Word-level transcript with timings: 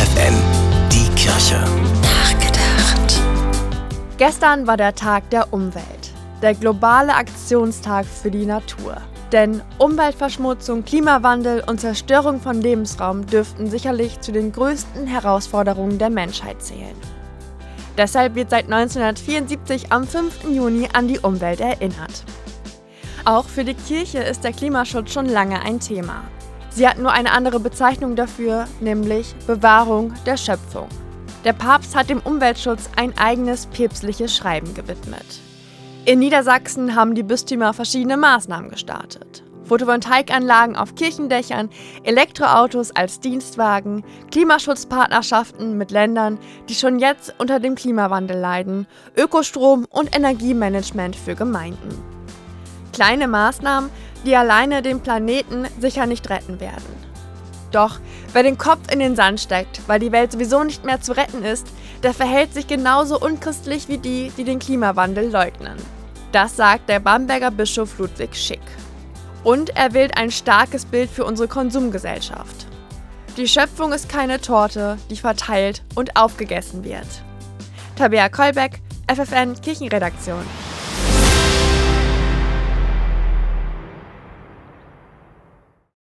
FFN, 0.00 0.34
die 0.90 1.14
Kirche. 1.14 1.62
Nachgedacht. 2.00 3.20
Gestern 4.16 4.66
war 4.66 4.78
der 4.78 4.94
Tag 4.94 5.28
der 5.28 5.52
Umwelt, 5.52 6.14
der 6.40 6.54
globale 6.54 7.14
Aktionstag 7.14 8.06
für 8.06 8.30
die 8.30 8.46
Natur. 8.46 8.96
Denn 9.30 9.60
Umweltverschmutzung, 9.76 10.86
Klimawandel 10.86 11.62
und 11.66 11.82
Zerstörung 11.82 12.40
von 12.40 12.62
Lebensraum 12.62 13.26
dürften 13.26 13.68
sicherlich 13.68 14.18
zu 14.20 14.32
den 14.32 14.52
größten 14.52 15.06
Herausforderungen 15.06 15.98
der 15.98 16.08
Menschheit 16.08 16.62
zählen. 16.62 16.96
Deshalb 17.98 18.36
wird 18.36 18.48
seit 18.48 18.72
1974 18.72 19.92
am 19.92 20.06
5. 20.06 20.44
Juni 20.44 20.88
an 20.94 21.08
die 21.08 21.18
Umwelt 21.18 21.60
erinnert. 21.60 22.24
Auch 23.26 23.44
für 23.44 23.64
die 23.64 23.74
Kirche 23.74 24.20
ist 24.20 24.44
der 24.44 24.54
Klimaschutz 24.54 25.12
schon 25.12 25.26
lange 25.26 25.60
ein 25.60 25.78
Thema. 25.78 26.22
Sie 26.70 26.88
hat 26.88 26.98
nur 26.98 27.12
eine 27.12 27.32
andere 27.32 27.60
Bezeichnung 27.60 28.16
dafür, 28.16 28.66
nämlich 28.80 29.34
Bewahrung 29.46 30.14
der 30.24 30.36
Schöpfung. 30.36 30.88
Der 31.44 31.52
Papst 31.52 31.96
hat 31.96 32.10
dem 32.10 32.20
Umweltschutz 32.20 32.90
ein 32.96 33.16
eigenes 33.18 33.66
päpstliches 33.66 34.36
Schreiben 34.36 34.74
gewidmet. 34.74 35.40
In 36.04 36.18
Niedersachsen 36.18 36.94
haben 36.94 37.14
die 37.14 37.22
Bistümer 37.22 37.72
verschiedene 37.72 38.16
Maßnahmen 38.16 38.70
gestartet. 38.70 39.42
Photovoltaikanlagen 39.64 40.74
auf 40.74 40.96
Kirchendächern, 40.96 41.70
Elektroautos 42.02 42.90
als 42.90 43.20
Dienstwagen, 43.20 44.04
Klimaschutzpartnerschaften 44.30 45.78
mit 45.78 45.92
Ländern, 45.92 46.38
die 46.68 46.74
schon 46.74 46.98
jetzt 46.98 47.34
unter 47.38 47.60
dem 47.60 47.76
Klimawandel 47.76 48.36
leiden, 48.36 48.86
Ökostrom 49.16 49.86
und 49.90 50.14
Energiemanagement 50.16 51.14
für 51.14 51.36
Gemeinden. 51.36 52.02
Kleine 52.92 53.28
Maßnahmen, 53.28 53.90
die 54.24 54.36
alleine 54.36 54.82
den 54.82 55.00
Planeten 55.00 55.66
sicher 55.78 56.06
nicht 56.06 56.28
retten 56.30 56.60
werden. 56.60 57.10
Doch 57.72 58.00
wer 58.32 58.42
den 58.42 58.58
Kopf 58.58 58.90
in 58.92 58.98
den 58.98 59.16
Sand 59.16 59.40
steckt, 59.40 59.80
weil 59.86 60.00
die 60.00 60.12
Welt 60.12 60.32
sowieso 60.32 60.64
nicht 60.64 60.84
mehr 60.84 61.00
zu 61.00 61.16
retten 61.16 61.44
ist, 61.44 61.66
der 62.02 62.14
verhält 62.14 62.54
sich 62.54 62.66
genauso 62.66 63.18
unchristlich 63.18 63.88
wie 63.88 63.98
die, 63.98 64.32
die 64.36 64.44
den 64.44 64.58
Klimawandel 64.58 65.30
leugnen. 65.30 65.76
Das 66.32 66.56
sagt 66.56 66.88
der 66.88 67.00
Bamberger 67.00 67.50
Bischof 67.50 67.98
Ludwig 67.98 68.34
Schick. 68.34 68.60
Und 69.42 69.76
er 69.76 69.94
wählt 69.94 70.16
ein 70.16 70.30
starkes 70.30 70.84
Bild 70.84 71.10
für 71.10 71.24
unsere 71.24 71.48
Konsumgesellschaft. 71.48 72.66
Die 73.36 73.48
Schöpfung 73.48 73.92
ist 73.92 74.08
keine 74.08 74.40
Torte, 74.40 74.98
die 75.08 75.16
verteilt 75.16 75.82
und 75.94 76.16
aufgegessen 76.16 76.84
wird. 76.84 77.06
Tabea 77.96 78.28
Kolbeck, 78.28 78.80
FFN 79.08 79.60
Kirchenredaktion. 79.60 80.44